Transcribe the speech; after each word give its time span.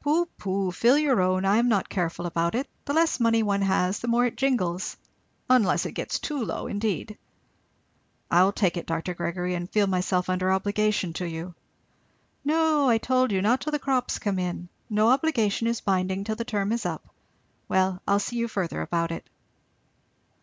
"Pooh, 0.00 0.24
pooh! 0.38 0.72
fill 0.72 0.96
your 0.96 1.20
own. 1.20 1.44
I 1.44 1.58
am 1.58 1.68
not 1.68 1.90
careful 1.90 2.24
about 2.24 2.54
it; 2.54 2.66
the 2.86 2.94
less 2.94 3.20
money 3.20 3.42
one 3.42 3.60
has 3.60 3.98
the 3.98 4.08
more 4.08 4.24
it 4.24 4.36
jingles, 4.38 4.96
unless 5.50 5.84
it 5.84 5.92
gets 5.92 6.18
too 6.18 6.42
low 6.42 6.66
indeed." 6.66 7.18
"I 8.30 8.42
will 8.42 8.52
take 8.54 8.78
it, 8.78 8.86
Dr. 8.86 9.12
Gregory, 9.12 9.54
and 9.54 9.68
feel 9.68 9.86
myself 9.86 10.30
under 10.30 10.50
obligation 10.50 11.12
to 11.12 11.26
you." 11.28 11.54
"No, 12.42 12.88
I 12.88 12.96
told 12.96 13.32
you, 13.32 13.42
not 13.42 13.60
till 13.60 13.70
the 13.70 13.78
crops 13.78 14.18
come 14.18 14.38
in. 14.38 14.70
No 14.88 15.10
obligation 15.10 15.66
is 15.66 15.82
binding 15.82 16.24
till 16.24 16.36
the 16.36 16.44
term 16.46 16.72
is 16.72 16.86
up. 16.86 17.12
Well, 17.68 18.00
I'll 18.08 18.18
see 18.18 18.36
you 18.36 18.48
further 18.48 18.80
about 18.80 19.12
it." 19.12 19.28